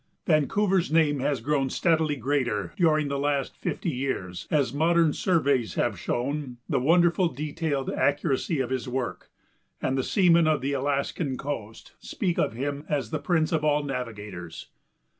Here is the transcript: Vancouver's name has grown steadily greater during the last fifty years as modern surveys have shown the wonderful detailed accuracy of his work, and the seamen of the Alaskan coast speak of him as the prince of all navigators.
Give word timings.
Vancouver's 0.25 0.91
name 0.91 1.19
has 1.19 1.41
grown 1.41 1.69
steadily 1.69 2.15
greater 2.15 2.73
during 2.75 3.07
the 3.07 3.19
last 3.19 3.55
fifty 3.55 3.91
years 3.91 4.47
as 4.49 4.73
modern 4.73 5.13
surveys 5.13 5.75
have 5.75 5.99
shown 5.99 6.57
the 6.67 6.79
wonderful 6.79 7.27
detailed 7.27 7.87
accuracy 7.91 8.59
of 8.61 8.71
his 8.71 8.87
work, 8.87 9.29
and 9.79 9.95
the 9.95 10.03
seamen 10.03 10.47
of 10.47 10.61
the 10.61 10.73
Alaskan 10.73 11.37
coast 11.37 11.93
speak 11.99 12.39
of 12.39 12.53
him 12.53 12.83
as 12.89 13.11
the 13.11 13.19
prince 13.19 13.51
of 13.51 13.63
all 13.63 13.83
navigators. 13.83 14.69